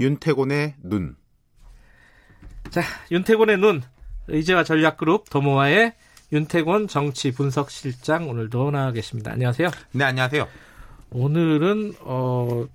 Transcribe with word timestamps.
윤태곤의 0.00 0.74
눈. 0.82 1.16
자, 2.70 2.82
윤태곤의 3.10 3.58
눈. 3.58 3.82
의제와 4.28 4.62
전략그룹 4.64 5.30
도모와의 5.30 5.94
윤태곤 6.32 6.88
정치 6.88 7.32
분석 7.32 7.70
실장 7.70 8.28
오늘도 8.28 8.70
나와 8.70 8.92
계십니다. 8.92 9.32
안녕하세요. 9.32 9.70
네, 9.92 10.04
안녕하세요. 10.04 10.46
오늘은 11.10 11.94
어 12.00 12.66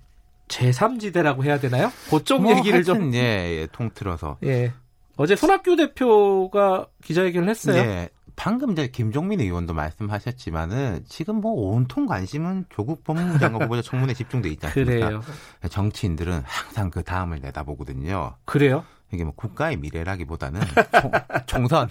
제3지대라고 0.48 1.44
해야 1.44 1.58
되나요? 1.60 1.92
그쪽 2.10 2.42
뭐 2.42 2.56
얘기를 2.56 2.78
하여튼, 2.78 2.94
좀 2.94 3.14
예, 3.14 3.18
예, 3.18 3.68
통틀어서. 3.70 4.38
예. 4.44 4.72
어제 5.16 5.36
손학규 5.36 5.76
대표가 5.76 6.88
기자회견을 7.04 7.48
했어요. 7.48 7.82
네. 7.82 8.08
방금 8.36 8.72
이제 8.72 8.88
김종민 8.88 9.40
의원도 9.40 9.74
말씀하셨지만은 9.74 11.04
지금 11.08 11.40
뭐 11.40 11.52
온통 11.52 12.06
관심은 12.06 12.66
조국 12.68 13.04
법무부 13.04 13.38
장관 13.38 13.62
후보자 13.62 13.82
청문회 13.82 14.14
집중돼 14.14 14.48
있지 14.50 14.66
않습니까? 14.66 15.06
그래요. 15.06 15.22
정치인들은 15.68 16.42
항상 16.44 16.90
그 16.90 17.02
다음을 17.02 17.40
내다보거든요. 17.40 18.34
그래요? 18.44 18.84
이게 19.12 19.24
뭐 19.24 19.32
국가의 19.34 19.76
미래라기보다는 19.76 20.60
총, 21.46 21.68
선 21.68 21.88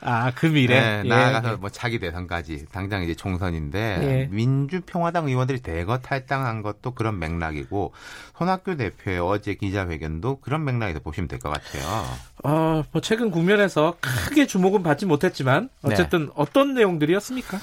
아, 0.00 0.30
그 0.34 0.46
미래. 0.46 0.80
네, 0.80 1.02
예. 1.04 1.08
나아가서 1.08 1.56
뭐 1.58 1.70
차기 1.70 1.98
대선까지 1.98 2.66
당장 2.72 3.02
이제 3.02 3.14
총선인데 3.14 3.98
예. 4.02 4.28
민주평화당 4.30 5.26
의원들이 5.28 5.60
대거 5.60 5.98
탈당한 5.98 6.62
것도 6.62 6.92
그런 6.92 7.18
맥락이고 7.18 7.92
손학규 8.38 8.76
대표의 8.76 9.18
어제 9.18 9.54
기자회견도 9.54 10.40
그런 10.40 10.64
맥락에서 10.64 11.00
보시면 11.00 11.28
될 11.28 11.38
것 11.40 11.50
같아요. 11.52 12.04
어, 12.44 12.82
뭐 12.92 13.02
최근 13.02 13.30
국면에서 13.30 13.96
크게 14.00 14.46
주목은 14.46 14.82
받지 14.82 15.04
못했지만 15.06 15.68
어쨌든 15.82 16.30
어떤 16.34 16.74
내용들이었습니까? 16.74 17.58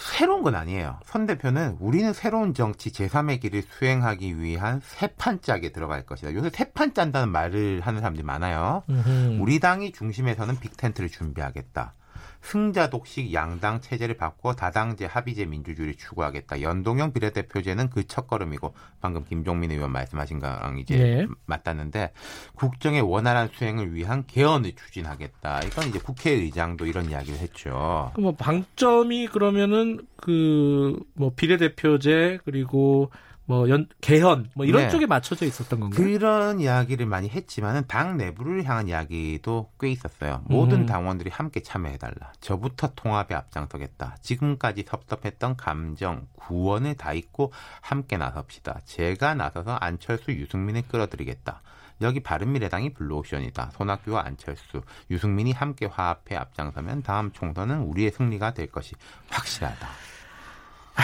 새로운 0.00 0.42
건 0.42 0.54
아니에요. 0.54 0.98
선 1.04 1.26
대표는 1.26 1.76
우리는 1.78 2.12
새로운 2.12 2.54
정치 2.54 2.90
제3의 2.90 3.40
길을 3.40 3.62
수행하기 3.62 4.40
위한 4.40 4.80
새판 4.82 5.42
짝에 5.42 5.72
들어갈 5.72 6.06
것이다. 6.06 6.32
요새 6.34 6.48
새판 6.50 6.94
짠다는 6.94 7.28
말을 7.28 7.80
하는 7.80 8.00
사람들이 8.00 8.24
많아요. 8.24 8.82
음흠. 8.88 9.38
우리 9.40 9.60
당이 9.60 9.92
중심에서는 9.92 10.58
빅텐트를 10.58 11.10
준비하겠다. 11.10 11.94
승자 12.42 12.90
독식 12.90 13.32
양당 13.32 13.80
체제를 13.80 14.16
바꿔 14.16 14.54
다당제 14.54 15.06
합의제 15.06 15.44
민주주의를 15.44 15.94
추구하겠다. 15.96 16.62
연동형 16.62 17.12
비례대표제는 17.12 17.90
그 17.90 18.06
첫걸음이고 18.06 18.74
방금 19.00 19.24
김종민 19.24 19.70
의원 19.70 19.92
말씀하신 19.92 20.40
거랑 20.40 20.78
이제 20.78 20.98
예. 20.98 21.26
맞닿는데 21.46 22.12
국정의 22.54 23.02
원활한 23.02 23.48
수행을 23.52 23.94
위한 23.94 24.24
개헌을 24.26 24.72
추진하겠다. 24.72 25.62
이건 25.64 25.88
이제 25.88 25.98
국회의장도 25.98 26.86
이런 26.86 27.10
이야기를 27.10 27.38
했죠. 27.38 28.10
그뭐 28.14 28.34
방점이 28.36 29.28
그러면은 29.28 30.00
그 30.16 31.00
뭐 31.14 31.32
비례대표제 31.34 32.40
그리고 32.44 33.10
뭐 33.50 33.68
연, 33.68 33.88
개헌 34.00 34.50
뭐 34.54 34.64
이런 34.64 34.84
네. 34.84 34.88
쪽에 34.90 35.06
맞춰져 35.06 35.44
있었던 35.44 35.80
건가요? 35.80 36.00
그런 36.00 36.60
이야기를 36.60 37.04
많이 37.06 37.28
했지만은 37.28 37.82
당 37.88 38.16
내부를 38.16 38.64
향한 38.64 38.86
이야기도 38.86 39.72
꽤 39.80 39.90
있었어요. 39.90 40.44
모든 40.44 40.82
음. 40.82 40.86
당원들이 40.86 41.30
함께 41.30 41.60
참여해달라. 41.60 42.32
저부터 42.40 42.92
통합에 42.94 43.34
앞장서겠다. 43.34 44.18
지금까지 44.20 44.84
섭섭했던 44.86 45.56
감정, 45.56 46.28
구원을 46.36 46.94
다 46.94 47.12
잊고 47.12 47.52
함께 47.80 48.16
나섭시다. 48.16 48.82
제가 48.84 49.34
나서서 49.34 49.74
안철수, 49.74 50.30
유승민을 50.30 50.82
끌어들이겠다. 50.82 51.60
여기 52.02 52.20
바른미래당이 52.20 52.94
블루오션이다. 52.94 53.72
손학규와 53.72 54.22
안철수, 54.26 54.82
유승민이 55.10 55.50
함께 55.50 55.86
화합해 55.86 56.36
앞장서면 56.36 57.02
다음 57.02 57.32
총선은 57.32 57.80
우리의 57.80 58.12
승리가 58.12 58.54
될 58.54 58.68
것이 58.70 58.94
확실하다. 59.28 59.88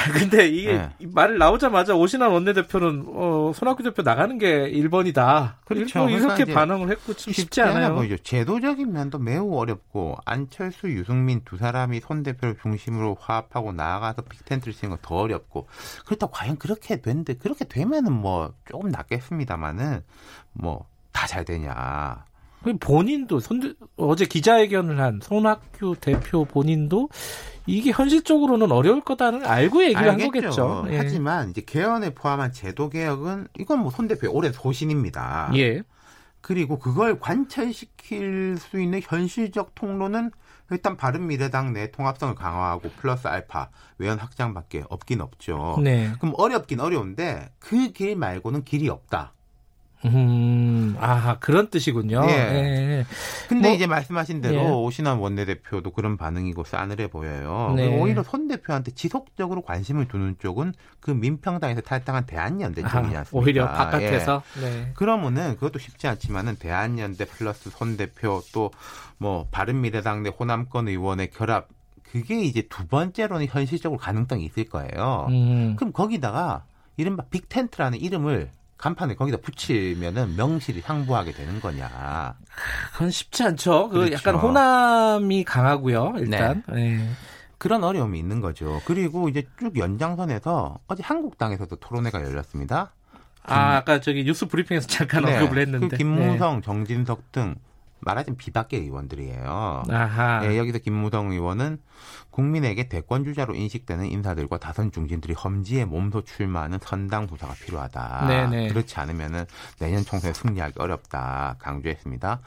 아, 0.06 0.12
근데 0.18 0.48
이게 0.48 0.72
네. 0.72 0.90
이 0.98 1.06
말을 1.06 1.38
나오자마자 1.38 1.94
오신환 1.94 2.30
원내대표는 2.30 3.04
어, 3.08 3.52
손학규 3.54 3.82
대표 3.82 4.02
나가는 4.02 4.38
게 4.38 4.70
1번이다. 4.70 5.54
그렇죠. 5.64 6.00
뭐 6.00 6.08
이렇게 6.08 6.22
그러니까 6.22 6.42
이제 6.44 6.52
반응을 6.54 6.90
했고 6.90 7.14
좀 7.14 7.32
쉽지 7.32 7.62
않아요. 7.62 7.94
보이죠. 7.94 8.16
제도적인 8.18 8.92
면도 8.92 9.18
매우 9.18 9.56
어렵고 9.56 10.16
안철수, 10.24 10.88
유승민 10.90 11.42
두 11.44 11.56
사람이 11.56 12.00
손 12.00 12.22
대표를 12.22 12.56
중심으로 12.62 13.16
화합하고 13.20 13.72
나아가서 13.72 14.22
빅텐트를 14.22 14.72
치는 14.72 14.96
건더 14.96 15.14
어렵고 15.16 15.68
그렇다고 16.04 16.32
과연 16.32 16.56
그렇게 16.58 17.00
된데 17.00 17.34
그렇게 17.34 17.64
되면은 17.64 18.12
뭐 18.12 18.52
조금 18.64 18.90
낫겠습니다만은 18.90 20.02
뭐 20.52 20.86
다 21.16 21.26
잘 21.26 21.46
되냐. 21.46 22.26
그 22.66 22.76
본인도 22.78 23.38
손 23.38 23.76
어제 23.96 24.24
기자회견을 24.24 24.98
한 25.00 25.20
손학규 25.22 25.94
대표 26.00 26.44
본인도 26.44 27.08
이게 27.64 27.92
현실적으로는 27.92 28.72
어려울 28.72 29.02
거다는 29.02 29.46
알고 29.46 29.84
얘기를 29.84 30.10
한 30.10 30.18
거겠죠. 30.18 30.84
예. 30.88 30.96
하지만 30.96 31.50
이제 31.50 31.60
개헌에 31.64 32.10
포함한 32.14 32.50
제도 32.52 32.88
개혁은 32.90 33.46
이건 33.58 33.78
뭐 33.80 33.92
손 33.92 34.08
대표의 34.08 34.32
오랜 34.34 34.52
소신입니다. 34.52 35.52
예. 35.54 35.82
그리고 36.40 36.80
그걸 36.80 37.20
관철시킬 37.20 38.56
수 38.58 38.80
있는 38.80 39.00
현실적 39.02 39.76
통로는 39.76 40.32
일단 40.72 40.96
바른미래당 40.96 41.72
내 41.72 41.92
통합성을 41.92 42.34
강화하고 42.34 42.90
플러스 42.96 43.28
알파 43.28 43.68
외연 43.98 44.18
확장밖에 44.18 44.82
없긴 44.88 45.20
없죠. 45.20 45.78
네. 45.84 46.10
그럼 46.18 46.34
어렵긴 46.36 46.80
어려운데 46.80 47.48
그 47.60 47.92
길 47.92 48.16
말고는 48.16 48.64
길이 48.64 48.88
없다. 48.88 49.34
음, 50.06 50.96
아, 50.98 51.38
그런 51.40 51.68
뜻이군요. 51.70 52.22
예. 52.28 52.32
예. 52.32 53.06
근데 53.48 53.68
뭐, 53.68 53.76
이제 53.76 53.86
말씀하신 53.86 54.40
대로 54.40 54.54
예. 54.56 54.68
오신환 54.68 55.18
원내대표도 55.18 55.92
그런 55.92 56.16
반응이고 56.16 56.64
싸늘해 56.64 57.08
보여요. 57.08 57.74
네. 57.76 57.98
오히려 57.98 58.22
손 58.22 58.48
대표한테 58.48 58.92
지속적으로 58.92 59.62
관심을 59.62 60.08
두는 60.08 60.36
쪽은 60.38 60.74
그 61.00 61.10
민평당에서 61.10 61.80
탈당한 61.80 62.26
대한연대 62.26 62.82
쪽이지 62.82 62.96
아, 62.96 63.18
않습니까? 63.20 63.28
오히려 63.32 63.68
바깥에서. 63.68 64.42
예. 64.58 64.60
네. 64.60 64.90
그러면은 64.94 65.54
그것도 65.54 65.78
쉽지 65.78 66.06
않지만은 66.06 66.56
대한연대 66.56 67.26
플러스 67.26 67.70
손 67.70 67.96
대표 67.96 68.42
또 68.52 68.70
뭐 69.18 69.46
바른미래당 69.50 70.22
내 70.22 70.30
호남권 70.30 70.88
의원의 70.88 71.30
결합 71.30 71.68
그게 72.02 72.40
이제 72.42 72.62
두 72.68 72.86
번째로는 72.86 73.46
현실적으로 73.46 73.98
가능성이 73.98 74.44
있을 74.44 74.68
거예요. 74.68 75.26
음. 75.30 75.74
그럼 75.76 75.92
거기다가 75.92 76.64
이른바 76.96 77.24
빅텐트라는 77.30 78.00
이름을 78.00 78.50
간판에 78.78 79.14
거기다 79.14 79.38
붙이면은 79.38 80.36
명실이 80.36 80.82
상부하게 80.82 81.32
되는 81.32 81.60
거냐. 81.60 82.34
그건 82.92 83.10
쉽지 83.10 83.42
않죠. 83.44 83.88
그 83.88 83.94
그렇죠. 83.96 84.12
약간 84.12 84.34
호남이 84.36 85.44
강하고요. 85.44 86.14
일단. 86.18 86.62
예. 86.74 87.08
그런 87.58 87.84
어려움이 87.84 88.18
있는 88.18 88.40
거죠. 88.40 88.82
그리고 88.84 89.28
이제 89.28 89.46
쭉 89.58 89.78
연장선에서 89.78 90.78
어제 90.88 91.02
한국당에서도 91.02 91.74
토론회가 91.76 92.22
열렸습니다. 92.22 92.92
아, 93.44 93.76
아까 93.76 94.00
저기 94.00 94.24
뉴스 94.24 94.46
브리핑에서 94.46 94.86
잠깐 94.88 95.24
네. 95.24 95.38
언급을 95.38 95.62
했는데. 95.62 95.88
그 95.88 95.96
김무성, 95.96 96.60
정진석 96.60 97.32
등 97.32 97.54
말하자면 98.06 98.36
비박계 98.36 98.78
의원들이에요. 98.78 99.82
네. 99.88 99.94
아하. 99.94 100.40
예, 100.46 100.56
여기서 100.56 100.78
김무성 100.78 101.32
의원은 101.32 101.78
국민에게 102.30 102.88
대권 102.88 103.24
주자로 103.24 103.54
인식되는 103.54 104.06
인사들과 104.06 104.58
다선 104.58 104.92
중진들이 104.92 105.34
험지에 105.34 105.84
몸소 105.84 106.22
출마하는 106.22 106.78
선당 106.80 107.26
부사가 107.26 107.54
필요하다. 107.54 108.26
네네. 108.28 108.68
그렇지 108.68 108.98
않으면은 109.00 109.44
내년 109.78 110.04
총선에 110.04 110.32
승리하기 110.32 110.74
어렵다 110.78 111.56
강조했습니다. 111.58 112.40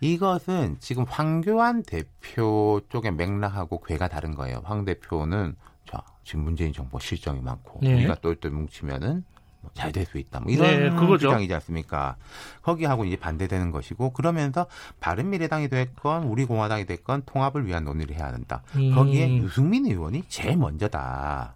이것은 0.00 0.76
지금 0.80 1.04
황교안 1.08 1.82
대표 1.82 2.80
쪽의 2.88 3.12
맥락하고 3.12 3.80
궤가 3.82 4.08
다른 4.08 4.34
거예요. 4.34 4.62
황 4.64 4.84
대표는 4.84 5.56
자, 5.90 6.02
지금 6.24 6.44
문재인 6.44 6.72
정부 6.72 6.98
실정이 6.98 7.40
많고 7.40 7.80
네. 7.82 7.94
우리가 7.94 8.16
똘똘 8.16 8.50
뭉치면은 8.50 9.24
뭐 9.24 9.35
잘 9.74 9.92
될 9.92 10.06
수 10.06 10.18
있다. 10.18 10.40
뭐 10.40 10.52
이런 10.52 10.96
네. 10.96 11.18
주장이지 11.18 11.52
않습니까? 11.54 12.16
거기하고 12.62 13.04
이제 13.04 13.16
반대되는 13.16 13.70
것이고 13.70 14.12
그러면서 14.12 14.66
바른미래당이 15.00 15.68
됐건 15.68 16.24
우리공화당이 16.24 16.86
됐건 16.86 17.22
통합을 17.26 17.66
위한 17.66 17.84
논의를 17.84 18.16
해야 18.16 18.26
한다. 18.26 18.62
음. 18.76 18.94
거기에 18.94 19.36
유승민 19.38 19.86
의원이 19.86 20.24
제일 20.28 20.56
먼저다. 20.56 21.54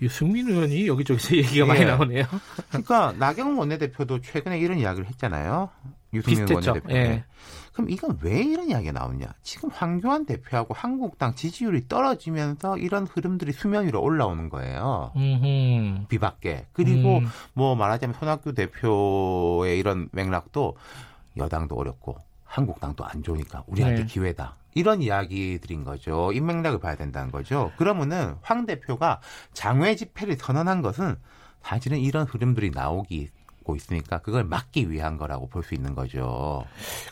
유승민 0.00 0.48
의원이 0.48 0.88
여기저기서 0.88 1.36
얘기가 1.36 1.64
예. 1.64 1.68
많이 1.68 1.84
나오네요. 1.84 2.24
그러니까 2.68 3.12
나경원 3.18 3.56
원내대표도 3.58 4.20
최근에 4.20 4.58
이런 4.58 4.78
이야기를 4.78 5.08
했잖아요. 5.08 5.70
유승민. 6.12 6.52
원내대표. 6.52 6.92
예. 6.92 7.24
그럼 7.72 7.90
이건 7.90 8.18
왜 8.22 8.42
이런 8.42 8.68
이야기가 8.68 8.92
나오냐? 8.92 9.26
지금 9.42 9.70
황교안 9.70 10.26
대표하고 10.26 10.74
한국당 10.74 11.34
지지율이 11.34 11.88
떨어지면서 11.88 12.76
이런 12.78 13.06
흐름들이 13.06 13.52
수면 13.52 13.86
위로 13.86 14.02
올라오는 14.02 14.48
거예요. 14.48 15.12
음흠. 15.16 16.06
비박계. 16.08 16.66
그리고 16.72 17.18
음. 17.18 17.26
뭐 17.54 17.74
말하자면 17.74 18.14
손학규 18.18 18.52
대표의 18.54 19.78
이런 19.78 20.08
맥락도 20.12 20.76
여당도 21.36 21.74
어렵고 21.74 22.16
한국당도 22.44 23.04
안 23.04 23.22
좋으니까 23.22 23.64
우리한테 23.66 24.02
네. 24.02 24.06
기회다. 24.06 24.56
이런 24.74 25.02
이야기들인 25.02 25.84
거죠. 25.84 26.32
이 26.32 26.40
맥락을 26.40 26.78
봐야 26.78 26.96
된다는 26.96 27.30
거죠. 27.30 27.72
그러면은 27.76 28.36
황 28.42 28.66
대표가 28.66 29.20
장외 29.52 29.96
집회를 29.96 30.36
선언한 30.36 30.82
것은 30.82 31.16
사실은 31.62 31.98
이런 31.98 32.26
흐름들이 32.26 32.70
나오 32.70 33.04
고 33.62 33.76
있으니까 33.76 34.18
그걸 34.18 34.44
막기 34.44 34.90
위한 34.90 35.16
거라고 35.16 35.48
볼 35.48 35.62
수 35.62 35.74
있는 35.74 35.94
거죠. 35.94 36.64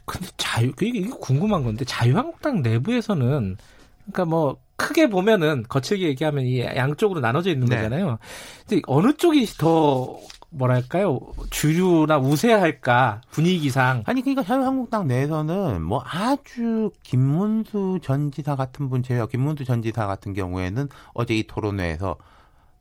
근데 0.04 0.26
자유 0.36 0.72
이게, 0.82 0.98
이게 0.98 1.10
궁금한 1.20 1.62
건데 1.64 1.84
자유한국당 1.84 2.62
내부에서는 2.62 3.56
그러니까 4.02 4.24
뭐 4.24 4.56
크게 4.76 5.08
보면은 5.08 5.64
거칠게 5.68 6.06
얘기하면 6.08 6.44
이 6.46 6.60
양쪽으로 6.60 7.20
나눠져 7.20 7.50
있는 7.50 7.68
네. 7.68 7.76
거잖아요. 7.76 8.18
근데 8.66 8.82
어느 8.86 9.12
쪽이 9.12 9.46
더 9.58 10.18
뭐랄까요 10.52 11.20
주류나 11.50 12.18
우세할까 12.18 13.20
분위기상 13.30 14.02
아니 14.06 14.20
그러니까 14.20 14.42
자유한국당 14.42 15.06
내에서는 15.06 15.80
뭐 15.80 16.02
아주 16.04 16.90
김문수 17.04 18.00
전 18.02 18.32
지사 18.32 18.56
같은 18.56 18.88
분 18.90 19.02
제외 19.04 19.24
김문수 19.30 19.64
전 19.64 19.80
지사 19.82 20.06
같은 20.08 20.34
경우에는 20.34 20.88
어제 21.14 21.36
이 21.36 21.46
토론회에서 21.46 22.16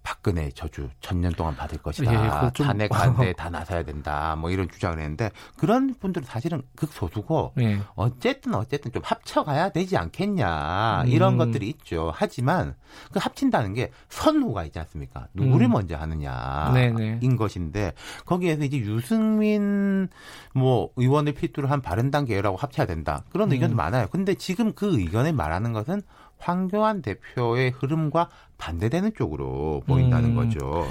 박근혜 0.09 0.49
저주 0.49 0.89
천년 1.01 1.31
동안 1.33 1.55
받을 1.55 1.77
것이다. 1.77 2.11
예, 2.47 2.51
좀... 2.53 2.65
탄핵 2.65 2.89
반대에 2.89 3.33
다 3.37 3.51
나서야 3.51 3.83
된다. 3.83 4.35
뭐 4.39 4.49
이런 4.49 4.67
주장을 4.67 4.97
했는데 4.97 5.29
그런 5.55 5.93
분들은 5.93 6.25
사실은 6.25 6.63
극소수고 6.75 7.53
예. 7.59 7.79
어쨌든 7.93 8.55
어쨌든 8.55 8.91
좀 8.91 9.03
합쳐가야 9.05 9.69
되지 9.69 9.97
않겠냐 9.97 11.03
이런 11.05 11.33
음. 11.33 11.37
것들이 11.37 11.69
있죠. 11.69 12.11
하지만 12.15 12.73
그 13.11 13.19
합친다는 13.21 13.75
게 13.75 13.91
선후가 14.09 14.65
있지 14.65 14.79
않습니까? 14.79 15.27
누구를 15.35 15.67
음. 15.67 15.73
먼저 15.73 15.95
하느냐인 15.95 16.73
네네. 16.73 17.35
것인데 17.35 17.93
거기에서 18.25 18.63
이제 18.63 18.79
유승민 18.79 20.09
뭐 20.55 20.89
의원을 20.95 21.33
필두로 21.33 21.67
한 21.67 21.81
바른당 21.81 22.25
계열하고 22.25 22.57
합쳐야 22.57 22.87
된다. 22.87 23.23
그런 23.31 23.49
음. 23.49 23.53
의견도 23.53 23.75
많아요. 23.75 24.07
근데 24.07 24.33
지금 24.33 24.73
그 24.73 24.99
의견을 24.99 25.33
말하는 25.33 25.71
것은 25.71 26.01
황교안 26.39 27.01
대표의 27.01 27.71
흐름과 27.77 28.29
반대되는 28.57 29.13
쪽으로 29.15 29.83
보인다는 29.87 30.31
음. 30.31 30.35
거죠. 30.35 30.85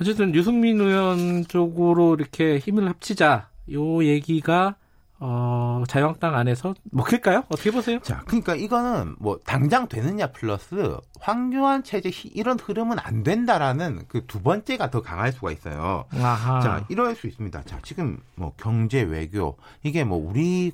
어쨌든 0.00 0.34
유승민 0.34 0.80
의원 0.80 1.44
쪽으로 1.46 2.14
이렇게 2.14 2.58
힘을 2.58 2.88
합치자 2.88 3.48
요 3.72 4.04
얘기가 4.04 4.76
어, 5.20 5.84
자유한국당 5.88 6.34
안에서 6.34 6.74
먹힐까요? 6.90 7.44
어떻게 7.48 7.70
보세요? 7.70 7.98
자, 8.02 8.22
그러니까 8.26 8.56
이거는 8.56 9.14
뭐 9.18 9.38
당장 9.46 9.88
되느냐 9.88 10.26
플러스 10.32 10.96
황교안 11.20 11.82
체제 11.84 12.10
이런 12.34 12.58
흐름은 12.58 12.98
안 12.98 13.22
된다라는 13.22 14.06
그 14.08 14.26
두 14.26 14.42
번째가 14.42 14.90
더 14.90 15.00
강할 15.00 15.32
수가 15.32 15.52
있어요. 15.52 16.04
아하. 16.12 16.60
자, 16.60 16.84
이럴 16.88 17.14
수 17.14 17.26
있습니다. 17.28 17.62
자, 17.62 17.78
지금 17.84 18.18
뭐 18.34 18.52
경제 18.58 19.00
외교 19.02 19.56
이게 19.82 20.02
뭐 20.04 20.18
우리 20.18 20.72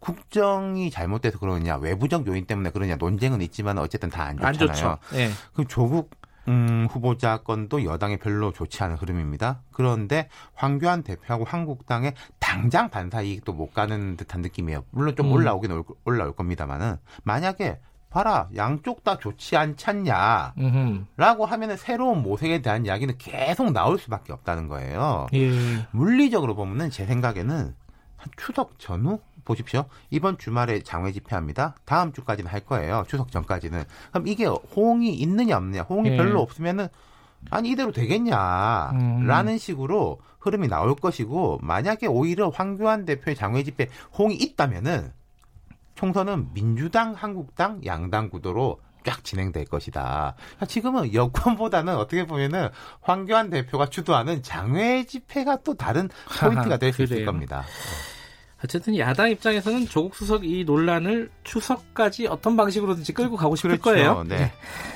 국정이 0.00 0.90
잘못돼서 0.90 1.38
그러느냐 1.38 1.76
외부적 1.76 2.26
요인 2.26 2.46
때문에 2.46 2.70
그러냐 2.70 2.96
논쟁은 2.96 3.40
있지만 3.42 3.78
어쨌든 3.78 4.10
다 4.10 4.24
안 4.24 4.36
좋잖아요. 4.36 4.90
안 4.90 4.96
네. 5.12 5.30
그럼 5.52 5.66
조국 5.68 6.10
음, 6.48 6.86
후보자 6.90 7.38
건도 7.38 7.84
여당에 7.84 8.18
별로 8.18 8.52
좋지 8.52 8.82
않은 8.84 8.96
흐름입니다. 8.96 9.62
그런데 9.72 10.28
황교안 10.54 11.02
대표하고 11.02 11.44
한국당에 11.44 12.14
당장 12.38 12.88
반사 12.88 13.22
이익도 13.22 13.52
못 13.52 13.74
가는 13.74 14.16
듯한 14.16 14.42
느낌이에요. 14.42 14.84
물론 14.90 15.16
좀 15.16 15.26
음. 15.26 15.32
올라오긴 15.32 15.72
올, 15.72 15.82
올라올 16.04 16.36
겁니다만은 16.36 16.96
만약에 17.24 17.80
봐라 18.10 18.48
양쪽 18.54 19.02
다 19.02 19.18
좋지 19.18 19.56
않잖냐 19.56 20.54
라고 21.16 21.44
하면은 21.44 21.76
새로운 21.76 22.22
모색에 22.22 22.62
대한 22.62 22.86
이야기는 22.86 23.18
계속 23.18 23.72
나올 23.72 23.98
수밖에 23.98 24.32
없다는 24.32 24.68
거예요. 24.68 25.26
예. 25.34 25.50
물리적으로 25.90 26.54
보면은 26.54 26.90
제 26.90 27.04
생각에는 27.06 27.74
한 28.16 28.30
추석 28.36 28.78
전후 28.78 29.18
보십시오. 29.46 29.86
이번 30.10 30.36
주말에 30.36 30.80
장외 30.82 31.12
집회합니다. 31.12 31.74
다음 31.86 32.12
주까지는 32.12 32.50
할 32.50 32.60
거예요. 32.60 33.04
추석 33.08 33.30
전까지는. 33.32 33.84
그럼 34.10 34.26
이게 34.26 34.44
호응이 34.44 35.14
있느냐 35.14 35.56
없느냐. 35.56 35.82
호응이 35.82 36.10
예. 36.10 36.16
별로 36.18 36.42
없으면은 36.42 36.88
아니 37.50 37.70
이대로 37.70 37.92
되겠냐라는 37.92 39.52
음. 39.52 39.58
식으로 39.58 40.20
흐름이 40.40 40.68
나올 40.68 40.94
것이고 40.94 41.60
만약에 41.62 42.06
오히려 42.06 42.48
황교안 42.48 43.04
대표의 43.06 43.36
장외 43.36 43.62
집회 43.62 43.88
호응이 44.18 44.34
있다면은 44.34 45.12
총선은 45.94 46.52
민주당, 46.52 47.14
한국당, 47.14 47.80
양당 47.86 48.28
구도로 48.28 48.80
쫙 49.04 49.22
진행될 49.22 49.66
것이다. 49.66 50.34
지금은 50.66 51.14
여권보다는 51.14 51.94
어떻게 51.94 52.26
보면은 52.26 52.68
황교안 53.00 53.50
대표가 53.50 53.86
주도하는 53.86 54.42
장외 54.42 55.04
집회가 55.04 55.56
또 55.62 55.74
다른 55.74 56.08
포인트가 56.40 56.76
될 56.76 56.92
수 56.92 57.04
있을 57.04 57.24
겁니다. 57.24 57.64
어쨌든 58.66 58.98
야당 58.98 59.30
입장에서는 59.30 59.86
조국 59.86 60.16
수석 60.16 60.44
이 60.44 60.64
논란을 60.64 61.30
추석까지 61.44 62.26
어떤 62.26 62.56
방식으로든지 62.56 63.12
끌고 63.12 63.36
가고 63.36 63.54
싶을 63.54 63.78
그렇죠. 63.78 63.82
거예요. 63.84 64.24
네. 64.24 64.36
네. 64.38 64.52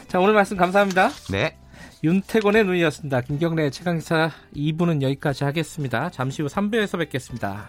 자 0.09 0.19
오늘 0.19 0.35
말씀 0.35 0.57
감사합니다. 0.57 1.11
네. 1.31 1.57
윤태곤의 2.03 2.65
눈이었습니다. 2.65 3.21
김경래 3.21 3.71
최강기사 3.71 4.33
2부는 4.57 5.03
여기까지 5.03 5.45
하겠습니다. 5.45 6.11
잠시 6.11 6.43
후 6.43 6.49
3부에서 6.49 6.99
뵙겠습니다. 6.99 7.69